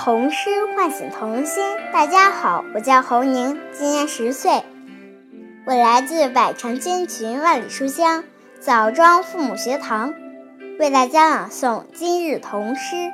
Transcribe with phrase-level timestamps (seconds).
[0.00, 1.64] 童诗唤醒童心。
[1.92, 4.62] 大家好，我叫侯宁，今年十岁，
[5.66, 8.22] 我来自百城千群万里书香
[8.60, 10.14] 枣庄父母学堂，
[10.78, 12.94] 为大家朗诵今日童诗《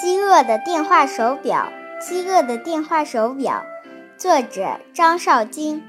[0.00, 1.70] 饥饿的电话手表》。
[2.06, 3.64] 饥饿的电话手表，
[4.16, 5.82] 作者张绍京。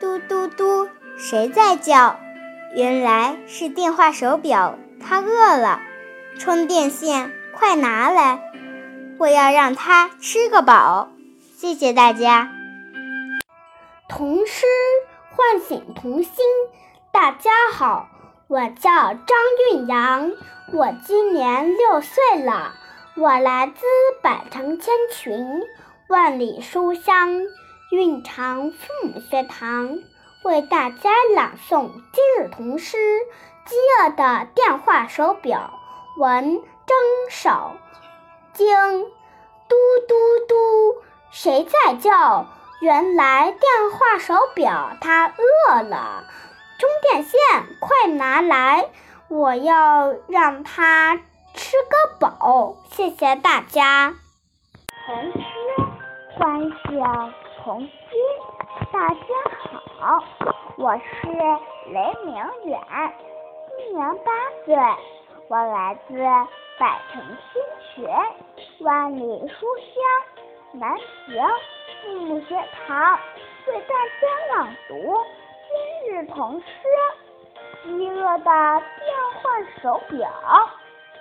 [0.00, 2.16] 嘟嘟嘟，谁在叫？
[2.74, 5.80] 原来是电话手表，它饿了。
[6.38, 8.52] 充电线，快拿来！
[9.18, 11.08] 我要让它吃个饱。
[11.56, 12.50] 谢谢大家。
[14.08, 14.66] 童诗
[15.30, 16.32] 唤醒童心。
[17.12, 18.08] 大家好，
[18.48, 19.36] 我叫张
[19.72, 20.32] 韵阳，
[20.72, 22.74] 我今年六岁了。
[23.16, 23.84] 我来自
[24.22, 25.62] 百城千群，
[26.08, 27.42] 万里书香
[27.90, 29.98] 蕴藏父母学堂，
[30.44, 32.96] 为大家朗诵今日童诗
[33.68, 35.72] 《饥饿的电话手表》。
[36.20, 37.76] 文征少
[38.52, 38.66] 惊，
[39.68, 39.76] 嘟
[40.08, 40.14] 嘟
[40.48, 42.46] 嘟，谁在叫？
[42.80, 43.60] 原来电
[43.92, 46.24] 话手表它饿了。
[46.80, 47.38] 充电线，
[47.78, 48.90] 快拿来！
[49.28, 51.20] 我要让它
[51.54, 52.74] 吃个饱。
[52.90, 54.16] 谢谢大家。
[55.06, 55.38] 童诗
[56.36, 57.30] 欢笑
[57.62, 57.90] 童心，
[58.92, 59.16] 大家
[60.00, 60.24] 好，
[60.76, 61.28] 我是
[61.92, 62.80] 雷明远，
[63.78, 64.32] 今年八
[64.66, 64.74] 岁。
[65.48, 66.14] 我来自
[66.80, 67.62] 百城千
[67.94, 68.08] 学，
[68.78, 71.44] 万里书香南平
[72.02, 73.18] 父母学堂，
[73.66, 74.94] 为大家朗读
[75.68, 76.66] 今日童诗
[77.84, 79.42] 《饥饿的电话
[79.82, 80.26] 手表》，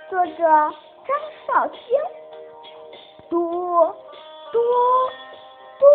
[0.10, 0.44] 作者
[1.06, 1.12] 张
[1.46, 2.00] 绍兴。
[3.30, 3.94] 嘟
[4.54, 4.60] 嘟
[5.78, 5.86] 嘟，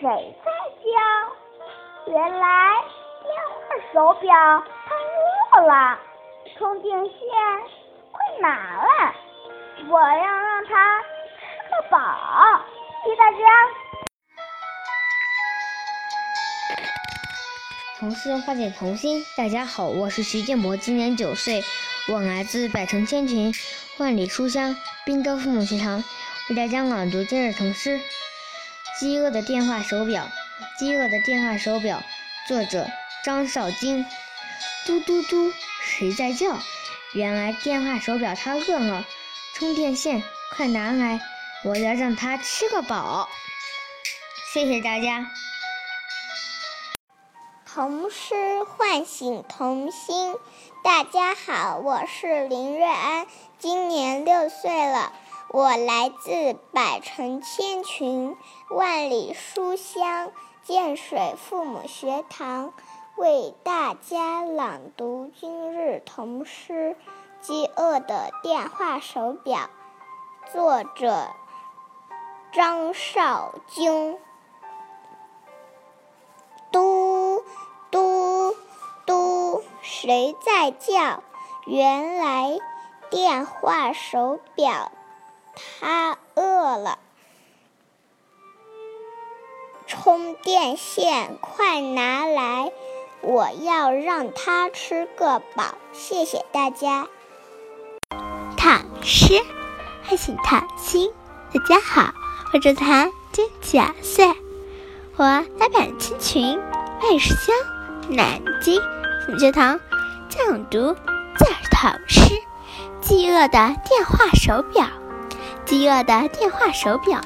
[0.00, 0.50] 谁在
[0.82, 2.12] 叫？
[2.12, 2.82] 原来
[3.22, 4.34] 电话手表
[4.86, 6.00] 它饿了。
[6.58, 7.10] 充电线，
[8.40, 9.14] 拿来！
[9.88, 11.06] 我要让它吃
[11.70, 11.98] 个饱。
[13.04, 13.38] 谢谢大家。
[17.98, 19.24] 童诗唤醒童心。
[19.36, 21.62] 大家好，我是徐建博，今年九岁，
[22.08, 23.54] 我来自百城千群、
[23.98, 26.02] 万里书香滨州父母学堂，
[26.50, 27.98] 为大家朗读今日童诗
[28.98, 30.24] 《饥饿的电话手表》。
[30.78, 32.02] 饥饿的电话手表，
[32.48, 32.86] 作者
[33.24, 34.04] 张绍京。
[34.86, 35.52] 嘟嘟嘟。
[35.82, 36.58] 谁在叫？
[37.14, 39.04] 原来电话手表它饿了，
[39.54, 40.24] 充电线
[40.56, 41.20] 快拿来，
[41.62, 43.28] 我要让它吃个饱。
[44.52, 45.30] 谢谢大家。
[47.64, 50.34] 童诗唤醒童心。
[50.82, 53.28] 大家好，我是林瑞安，
[53.60, 55.12] 今年六岁了，
[55.50, 58.36] 我来自百城千群，
[58.70, 60.32] 万里书香
[60.64, 62.74] 建水父母学堂。
[63.16, 66.96] 为大家朗读今日童诗
[67.46, 69.70] 《饥饿的电话手表》，
[70.52, 71.28] 作者
[72.52, 74.18] 张绍京。
[76.72, 77.44] 嘟
[77.92, 78.56] 嘟
[79.06, 81.22] 嘟，谁在叫？
[81.66, 82.58] 原来
[83.10, 84.90] 电话手表
[85.54, 86.98] 它饿了。
[89.86, 92.72] 充电线，快拿来！
[93.26, 97.06] 我要让他吃个饱，谢谢大家。
[98.56, 99.40] 唐诗
[100.02, 101.10] 唤醒童心，
[101.52, 102.12] 大家好，
[102.52, 104.34] 我叫谭金九岁，
[105.16, 106.60] 我来百千群
[107.02, 107.54] 万书香
[108.10, 108.78] 南京
[109.24, 109.80] 孔学堂
[110.28, 110.94] 讲读
[111.38, 112.20] 今日唐诗
[113.00, 114.84] 《饥饿的电话手表》。
[115.64, 117.22] 饥饿的电话手表，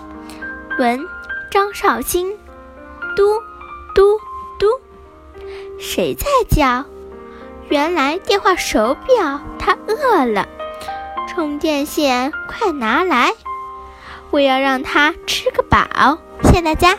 [0.79, 1.05] 文
[1.51, 2.39] 张绍兴。
[3.17, 3.41] 嘟
[3.97, 4.21] 嘟。
[5.79, 6.87] 谁在叫？
[7.71, 10.49] 原来电话手表它饿了，
[11.29, 13.33] 充电线快拿来，
[14.33, 16.19] 我要让它吃个饱。
[16.43, 16.99] 谢谢大家。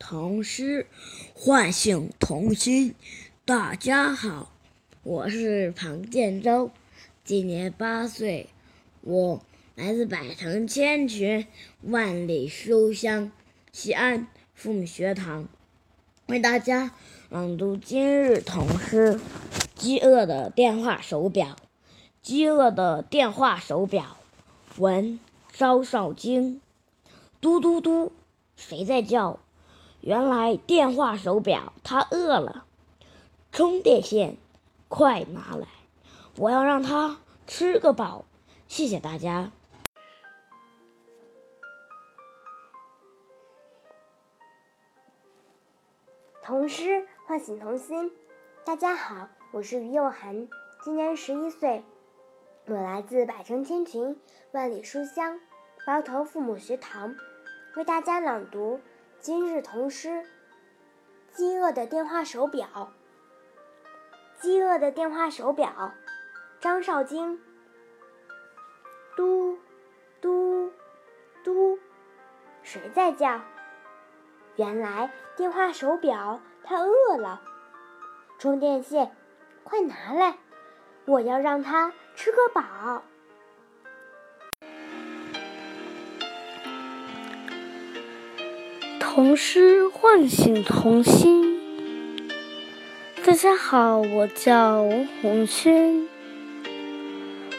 [0.00, 0.88] 童诗
[1.32, 2.96] 唤醒童心。
[3.44, 4.50] 大家好，
[5.04, 6.72] 我是庞建洲，
[7.22, 8.48] 今年八岁，
[9.02, 9.40] 我
[9.76, 11.46] 来自百城千群，
[11.82, 13.30] 万里书香
[13.70, 15.46] 西安父母学堂，
[16.26, 16.90] 为大家。
[17.32, 19.14] 朗读今日童诗
[19.76, 21.46] 《饥饿的电话手表》。
[22.20, 24.16] 饥饿的电话手表，
[24.78, 25.20] 文
[25.52, 26.60] 张少京。
[27.40, 28.10] 嘟嘟嘟，
[28.56, 29.38] 谁在叫？
[30.00, 32.64] 原来电话手表它饿了。
[33.52, 34.36] 充电线，
[34.88, 35.68] 快拿来！
[36.36, 38.24] 我要让它吃个饱。
[38.66, 39.52] 谢谢大家。
[46.42, 47.06] 童诗。
[47.30, 48.12] 唤醒童心，
[48.64, 50.48] 大家好，我是于幼涵，
[50.82, 51.84] 今年十一岁，
[52.66, 55.38] 我来自百城千群，万里书香，
[55.86, 57.14] 包头父母学堂，
[57.76, 58.80] 为大家朗读
[59.20, 60.08] 今日童诗
[61.30, 62.66] 《饥饿的电话手表》。
[64.42, 65.92] 饥饿的电话手表，
[66.58, 67.40] 张绍京。
[69.14, 69.56] 嘟，
[70.20, 70.72] 嘟，
[71.44, 71.78] 嘟，
[72.64, 73.40] 谁在叫？
[74.56, 77.40] 原来电话手表他饿了。
[78.38, 79.10] 充电线，
[79.64, 80.36] 快拿来！
[81.04, 83.02] 我要让他吃个饱。
[88.98, 91.50] 童诗唤醒童心。
[93.26, 96.08] 大家好，我叫王红轩，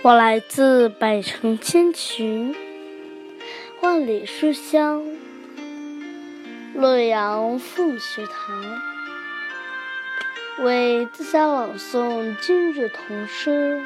[0.02, 2.56] 我来自百城千群、
[3.82, 5.04] 万里书香
[6.74, 8.91] 洛阳凤学堂。
[10.62, 13.82] 为大家朗诵今日童诗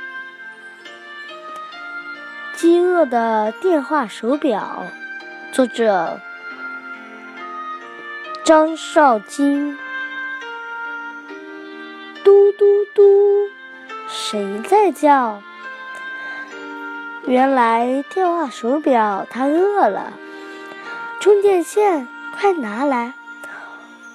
[2.59, 4.83] 《饥饿的电话手表》，
[5.55, 6.19] 作者
[8.43, 9.77] 张绍京。
[12.25, 13.01] 嘟嘟嘟，
[14.09, 15.41] 谁在叫？
[17.25, 20.11] 原来电话手表它饿了。
[21.21, 22.05] 充电线，
[22.37, 23.13] 快拿来！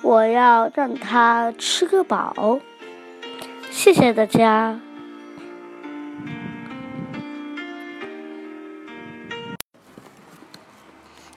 [0.02, 2.58] 我要让他吃个饱，
[3.70, 4.80] 谢谢大家。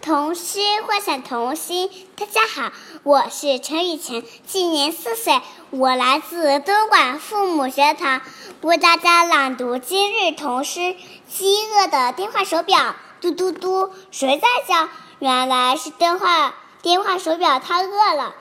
[0.02, 2.72] 童诗唤醒童心，大家好，
[3.04, 8.22] 我是陈雨晴，今年四岁，我来自东莞父母学堂，
[8.62, 10.80] 为大家朗读今日童诗
[11.28, 12.78] 《饥饿的电话手表》。
[13.22, 14.90] 嘟嘟嘟，谁在叫？
[15.20, 18.36] 原来是电话电话手表，它饿了。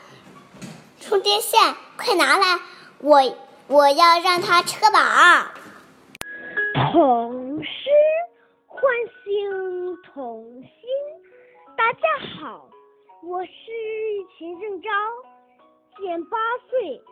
[1.03, 1.61] 充电线，
[1.99, 2.61] 快拿来！
[3.01, 3.19] 我
[3.67, 5.01] 我要让它吃饱。
[6.93, 7.91] 童诗
[8.69, 8.89] 唤
[9.25, 10.71] 醒童心，
[11.77, 12.09] 大家
[12.39, 12.69] 好，
[13.25, 13.51] 我是
[14.39, 14.91] 秦正昭，
[15.97, 16.39] 今年八
[16.71, 17.03] 岁，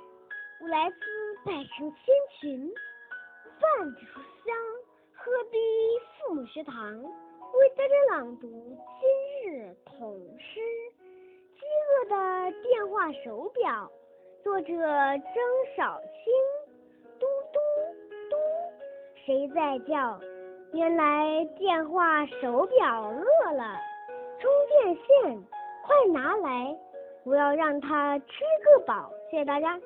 [0.62, 0.96] 我来自
[1.44, 2.72] 百城千群，
[3.60, 4.54] 万里书香
[5.16, 5.58] 鹤壁
[6.28, 8.48] 父母学堂，为大家朗读
[9.00, 10.60] 今日童诗。
[11.70, 13.88] 饥饿的电话手表，
[14.42, 16.32] 作者张少青。
[17.20, 17.60] 嘟嘟
[18.28, 18.36] 嘟，
[19.24, 20.18] 谁在叫？
[20.72, 23.76] 原来电话手表饿了。
[24.40, 25.44] 充电线，
[25.84, 26.76] 快拿来！
[27.24, 28.26] 我要让它吃
[28.64, 29.12] 个饱。
[29.30, 29.78] 谢谢大家。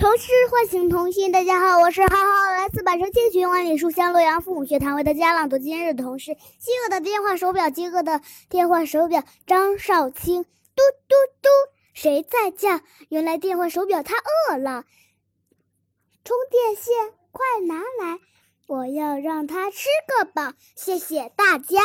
[0.00, 7.66] 同诗唤醒童心，大家好，我是浩浩，来自百城千群，万里书香洛阳父母学堂，为大家朗读今日的童诗《饥饿的电话手表》。
[7.70, 10.44] 饥饿的电话手表，张绍清。
[10.44, 11.50] 嘟嘟嘟，
[11.92, 12.80] 谁在叫？
[13.10, 14.84] 原来电话手表它饿了。
[16.24, 16.94] 充电线，
[17.30, 18.18] 快拿来！
[18.68, 20.54] 我要让它吃个饱。
[20.76, 21.78] 谢谢大家。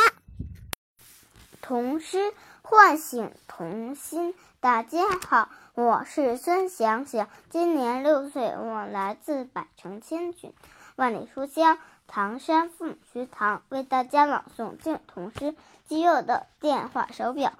[1.66, 2.32] 童诗
[2.62, 5.48] 唤醒童心，大家好。
[5.74, 10.54] 我是孙想想，今年六岁，我来自百城千群，
[10.94, 11.76] 万里书香
[12.06, 15.52] 唐山凤学堂，为大家朗诵敬童诗
[15.88, 17.50] 《饥饿的电话手表》，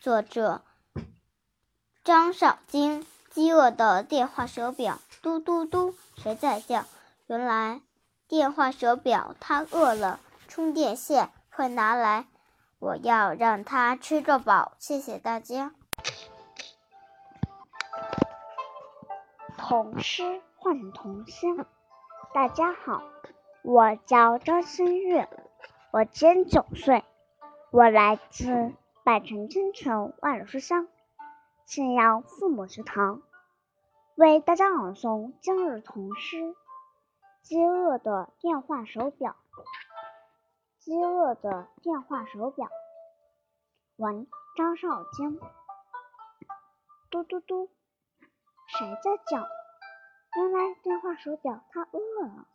[0.00, 0.62] 作者
[2.02, 3.06] 张绍京。
[3.30, 6.84] 饥饿的电话手表，嘟嘟嘟，谁在叫？
[7.28, 7.80] 原来
[8.26, 10.18] 电话手表它饿了。
[10.48, 12.26] 充电线，快拿来！
[12.82, 14.72] 我要让他吃个饱。
[14.80, 15.72] 谢谢大家。
[19.56, 21.64] 童诗唤童心，
[22.34, 23.04] 大家好，
[23.62, 25.28] 我叫张馨月，
[25.92, 27.04] 我今九岁，
[27.70, 28.72] 我来自
[29.04, 30.88] 百城千城万里书香
[31.64, 33.22] 信阳父母学堂，
[34.16, 36.36] 为大家朗诵今日童诗
[37.42, 39.30] 《饥饿的电话手表》。
[40.84, 42.68] 饥饿的电话手表，
[43.98, 45.38] 文张少京。
[47.08, 47.70] 嘟嘟嘟，
[48.66, 49.46] 谁在叫？
[50.34, 52.48] 原来电话手表它饿了。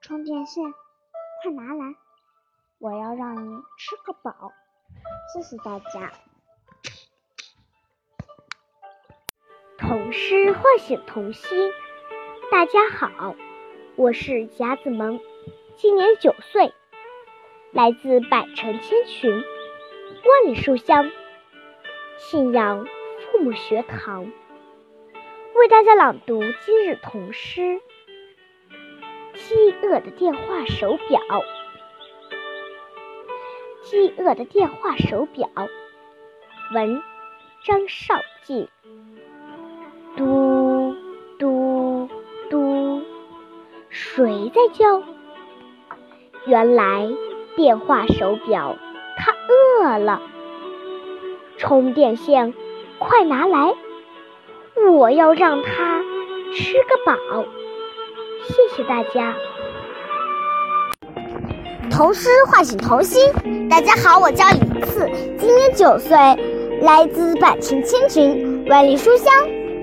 [0.00, 0.64] 充电线，
[1.44, 1.94] 快拿来！
[2.80, 4.50] 我要让你吃个饱。
[5.32, 6.12] 谢谢大家。
[9.78, 11.70] 童诗唤醒童心，
[12.50, 13.36] 大家好，
[13.94, 15.20] 我是贾子萌，
[15.76, 16.72] 今年九岁，
[17.72, 19.44] 来自百城千群，万
[20.46, 21.10] 里书香，
[22.16, 22.86] 信阳
[23.18, 24.30] 父母学堂。
[25.56, 27.60] 为大家朗读今日童诗
[29.34, 31.20] 《饥饿的电话手表》。
[33.82, 35.48] 饥饿的电话手表，
[36.72, 37.02] 文
[37.64, 38.14] 张绍
[38.44, 38.68] 京。
[40.16, 40.94] 嘟
[41.36, 42.08] 嘟
[42.48, 43.02] 嘟，
[43.90, 45.02] 谁在叫？
[46.46, 47.08] 原来
[47.56, 48.76] 电话手表
[49.16, 50.20] 它饿了。
[51.56, 52.52] 充电线，
[52.98, 53.74] 快拿来！
[54.92, 56.02] 我要让它
[56.54, 57.44] 吃个饱。
[58.42, 59.34] 谢谢大家。
[61.90, 63.32] 童诗唤醒童心。
[63.70, 65.08] 大家好，我叫李次，
[65.38, 66.14] 今年九岁，
[66.82, 69.32] 来自百城千群，万里书香，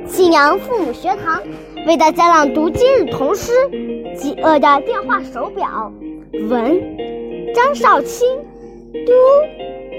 [0.05, 1.41] 信阳父母学堂，
[1.87, 3.51] 为大家朗读今日童诗
[4.15, 5.91] 《饥饿的电话手表》。
[6.33, 8.27] 文：张少卿。
[9.05, 9.11] 嘟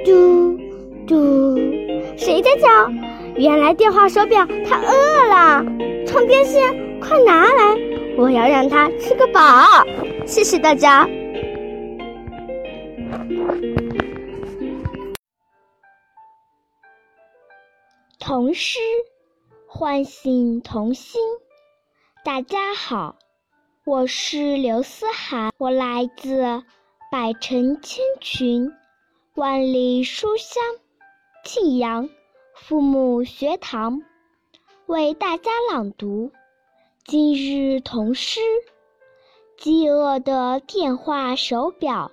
[0.04, 0.58] 嘟
[1.06, 1.56] 嘟，
[2.16, 2.68] 谁在叫？
[3.36, 5.64] 原来电话手表它饿了。
[6.06, 7.76] 充电线，快拿来，
[8.18, 9.40] 我要让它吃个饱。
[10.26, 11.08] 谢谢大家。
[18.20, 18.78] 童诗
[19.66, 21.20] 唤醒童心。
[22.24, 23.16] 大家好，
[23.84, 26.62] 我是刘思涵，我来自
[27.10, 28.72] 百城千群、
[29.34, 30.62] 万里书香
[31.44, 32.08] 庆阳
[32.54, 34.00] 父母学堂，
[34.86, 36.30] 为大家朗读
[37.04, 38.38] 今日童诗
[39.56, 42.12] 《饥饿的电话手表》。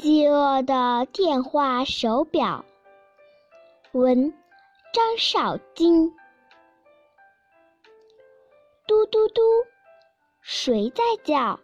[0.00, 2.64] 饥饿的电话手表。
[3.90, 4.32] 文：
[4.92, 6.14] 张少京。
[8.88, 9.42] 嘟嘟嘟，
[10.42, 11.58] 谁在叫？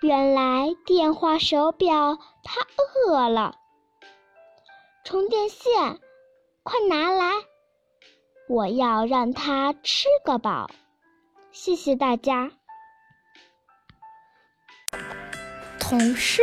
[0.00, 2.66] 原来电话手表它
[3.06, 3.54] 饿了。
[5.04, 6.00] 充电线，
[6.64, 7.30] 快拿来，
[8.48, 10.68] 我要让它吃个饱。
[11.52, 12.50] 谢谢大家。
[15.78, 16.42] 童诗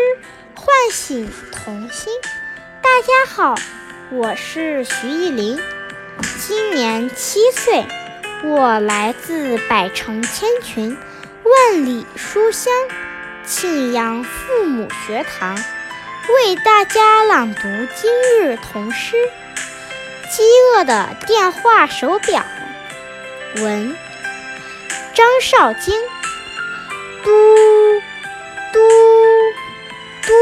[0.55, 2.13] 唤醒童心。
[2.81, 3.55] 大家好。
[4.09, 5.59] 我是徐艺林，
[6.39, 7.85] 今年七岁，
[8.43, 10.95] 我来自百城千群，
[11.43, 12.71] 万里书香
[13.43, 17.61] 庆阳父母学堂，为大家朗读
[17.95, 19.15] 今日童诗
[20.29, 20.43] 《饥
[20.75, 22.43] 饿的电话手表》。
[23.63, 23.97] 文：
[25.15, 25.99] 张少京。
[27.23, 27.31] 嘟
[28.71, 28.79] 嘟
[30.21, 30.33] 嘟，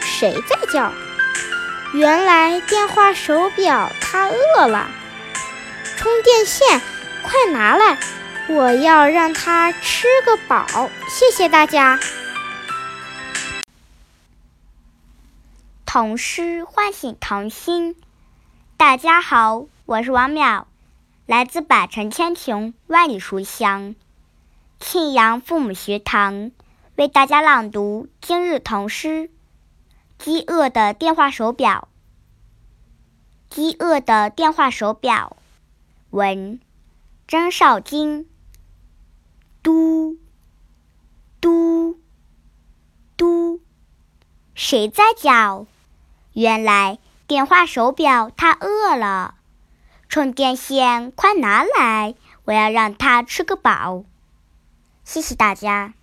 [0.00, 0.92] 谁在叫？
[1.94, 4.90] 原来电话手表它饿了，
[6.02, 6.80] 充电线
[7.22, 7.96] 快拿来，
[8.48, 10.90] 我要让它吃个饱。
[11.08, 12.00] 谢谢大家。
[15.86, 17.94] 童诗唤醒童心。
[18.76, 20.64] 大家好，我是王淼，
[21.26, 23.94] 来自百城千穷万里书香
[24.80, 26.50] 庆阳父母学堂，
[26.96, 29.30] 为大家朗读今日童诗。
[30.18, 31.86] 饥饿的电话手表。
[33.48, 35.36] 饥饿的电话手表。
[36.12, 36.60] 文：
[37.26, 38.28] 张少京。
[39.62, 40.18] 嘟
[41.40, 41.98] 嘟
[43.16, 43.62] 嘟，
[44.54, 45.66] 谁在叫？
[46.34, 49.36] 原来电话手表它饿了。
[50.10, 52.14] 充电线，快拿来，
[52.44, 54.04] 我要让它吃个饱。
[55.04, 55.94] 谢谢大家。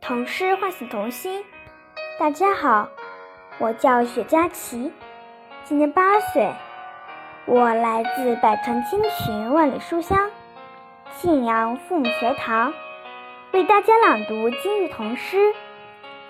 [0.00, 1.44] 童诗唤醒童心。
[2.20, 2.88] 大家好，
[3.58, 4.92] 我叫雪佳琪，
[5.64, 6.54] 今年八岁，
[7.46, 10.30] 我来自百川千群万里书香
[11.12, 12.72] 信阳父母学堂，
[13.52, 15.36] 为大家朗读今日童诗《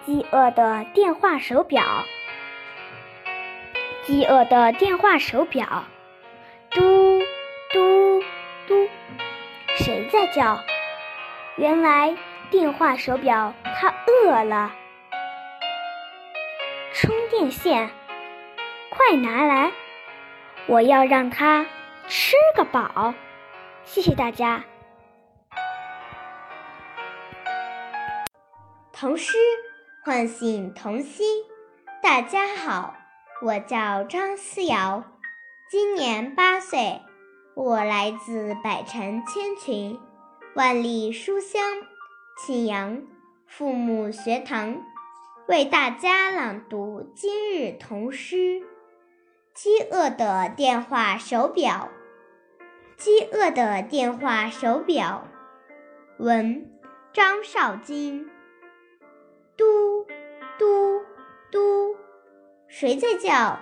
[0.07, 1.83] 饥饿的电话手表》。
[4.07, 5.85] 饥饿的电话手表，
[6.71, 6.81] 嘟
[7.73, 8.23] 嘟
[8.67, 8.89] 嘟，
[9.77, 10.59] 谁在叫？
[11.57, 12.17] 原来
[12.51, 14.73] 电话手表它饿了。
[16.95, 17.91] 充电线，
[18.91, 19.71] 快拿来！
[20.67, 21.67] 我要让它
[22.09, 23.15] 吃个饱。
[23.85, 24.65] 谢谢大家。
[28.93, 29.37] 童诗
[30.05, 31.27] 唤醒童心。
[32.03, 32.95] 大家好，
[33.43, 35.05] 我叫张思瑶，
[35.71, 37.01] 今年八岁，
[37.55, 39.99] 我来自百城千群，
[40.55, 41.63] 万里书香
[42.39, 43.03] 庆阳
[43.47, 44.83] 父母学堂。
[45.47, 48.37] 为大家朗读今日童诗
[49.63, 51.91] 《饥饿的电话手表》。
[52.97, 55.29] 饥饿的电话手表，
[56.17, 56.67] 文
[57.13, 58.31] 张少京。
[59.59, 60.07] 嘟
[60.59, 61.03] 嘟
[61.53, 61.95] 嘟，
[62.69, 63.59] 谁在叫？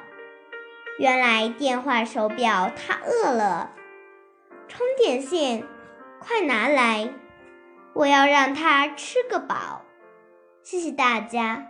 [1.01, 3.73] 原来电话手表它饿了。
[4.69, 5.67] 充电线，
[6.21, 7.13] 快拿来，
[7.93, 9.83] 我要让它吃个饱。
[10.63, 11.67] 谢谢大家。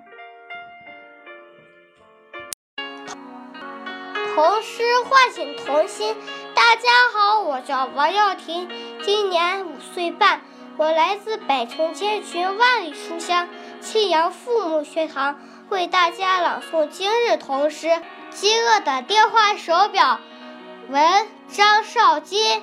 [4.38, 6.16] 童诗唤醒童心。
[6.54, 8.68] 大家好，我叫王耀婷，
[9.02, 10.42] 今年五岁半。
[10.76, 13.48] 我来自百城千群，万里书香
[13.80, 15.40] 庆阳父母学堂，
[15.70, 17.88] 为大家朗诵今日童诗
[18.30, 20.20] 《饥饿的电话手表》。
[20.92, 22.62] 文张少基。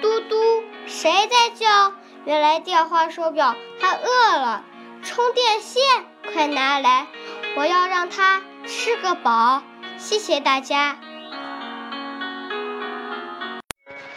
[0.00, 0.36] 嘟嘟，
[0.86, 1.92] 谁在叫？
[2.24, 4.64] 原来电话手表它饿了。
[5.02, 5.82] 充电线，
[6.32, 7.08] 快拿来，
[7.56, 9.62] 我要让它吃个饱。
[9.98, 10.96] 谢谢大家。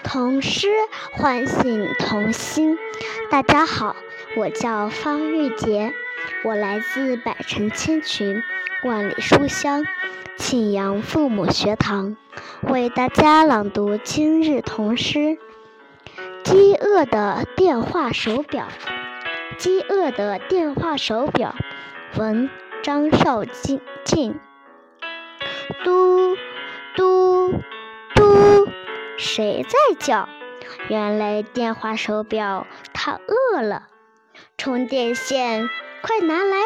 [0.04, 0.68] 童诗
[1.14, 2.78] 唤醒童心。
[3.32, 3.96] 大家好，
[4.38, 5.92] 我叫方玉洁，
[6.44, 8.44] 我来自百城千群，
[8.84, 9.84] 万里书香
[10.38, 12.16] 庆阳父母学堂，
[12.62, 15.18] 为大家朗读今日童诗
[16.44, 18.68] 《饥饿的电话手表》。
[19.58, 21.56] 饥饿的电话手表，
[22.18, 22.52] 文
[22.84, 24.40] 张少进。
[25.84, 26.38] 嘟
[26.96, 27.54] 嘟
[28.14, 28.70] 嘟，
[29.18, 30.30] 谁在叫？
[30.88, 33.88] 原来电话手表它饿了，
[34.58, 35.70] 充电线
[36.02, 36.58] 快拿来，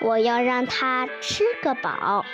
[0.00, 2.24] 我要让它吃个饱。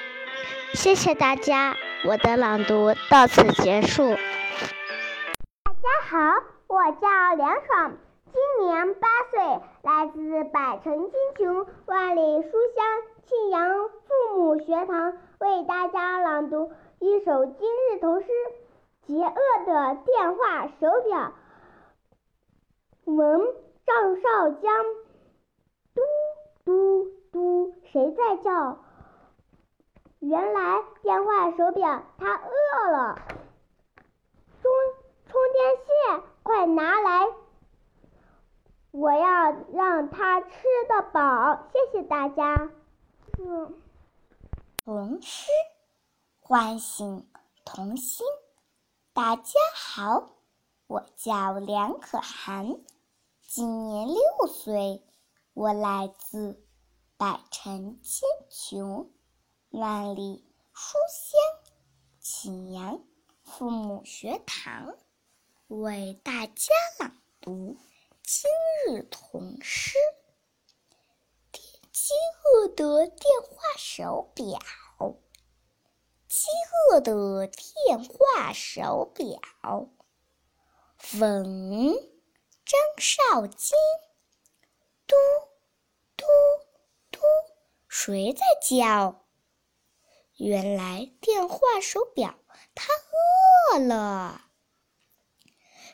[0.74, 4.10] 谢谢大家，我的朗读到此结束。
[5.64, 6.18] 大家好，
[6.68, 7.98] 我叫梁爽，
[8.36, 9.40] 今年八岁，
[9.80, 12.84] 来自百城千群，万里书香
[13.24, 18.26] 庆阳父母学堂，为大家朗读一首今日童诗。
[19.06, 21.32] 邪恶的电话手表，
[23.06, 23.40] 文
[23.86, 24.84] 赵少江。
[25.94, 26.02] 嘟
[26.66, 28.76] 嘟嘟，谁在叫？
[30.18, 33.18] 原来电话手表它饿了。
[34.60, 34.70] 充
[35.24, 37.28] 充电线，快拿来！
[38.96, 40.48] 我要让它吃
[40.88, 41.68] 得饱。
[41.70, 42.70] 谢谢大家。
[43.38, 43.74] 嗯
[44.82, 45.50] 童诗
[46.40, 47.28] 唤醒
[47.62, 48.26] 童心。
[49.12, 50.30] 大家好，
[50.86, 52.78] 我叫梁可涵，
[53.42, 55.04] 今年六岁，
[55.52, 56.64] 我来自
[57.18, 59.10] 百城千穷，
[59.68, 60.42] 万里
[60.72, 61.38] 书香
[62.18, 63.02] 庆阳
[63.42, 64.94] 父母学堂，
[65.66, 67.76] 为大家朗读
[68.28, 68.50] 今
[68.88, 69.96] 日童诗
[71.92, 72.12] 《饥
[72.42, 74.58] 饿的电话手表》。
[76.26, 76.48] 饥
[76.90, 79.38] 饿的电话手表，
[81.20, 81.94] 文
[82.64, 83.78] 张少金。
[85.06, 85.14] 嘟
[86.16, 86.26] 嘟
[87.12, 87.20] 嘟，
[87.86, 89.24] 谁在叫？
[90.34, 92.36] 原来电话手表
[92.74, 92.92] 它
[93.72, 94.50] 饿了。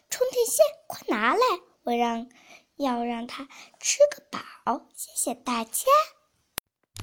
[0.09, 1.40] 充电线，快拿来，
[1.85, 2.29] 我让
[2.77, 3.49] 要让他
[3.81, 4.87] 吃个饱。
[4.95, 5.83] 谢谢大家。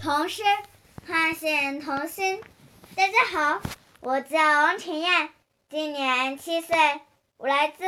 [0.02, 0.42] 童诗
[1.06, 2.42] 唤醒童心。
[2.96, 3.62] 大家好，
[4.00, 5.34] 我叫王晨燕，
[5.70, 6.78] 今年七岁，
[7.38, 7.84] 我来自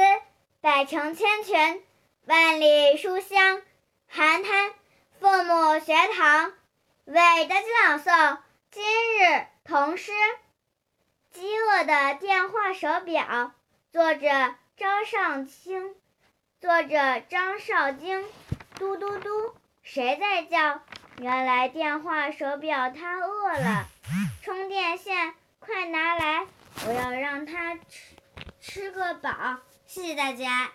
[0.59, 1.81] 百城千泉、
[2.25, 3.61] 万里书香
[4.07, 4.73] 寒滩
[5.19, 6.51] 父母学堂，
[7.05, 10.11] 为大家朗诵今日童诗
[11.31, 13.23] 《饥饿的电话手表》，
[13.93, 14.27] 作者
[14.75, 15.95] 张尚清，
[16.61, 18.23] 作者张少京。
[18.75, 19.29] 嘟嘟嘟，
[19.81, 20.79] 谁在叫？
[21.17, 23.87] 原来电话手表它饿了。
[24.43, 26.45] 充电线，快拿来！
[26.85, 28.15] 我要让它吃
[28.59, 29.31] 吃个饱。
[29.87, 30.69] 谢谢大家。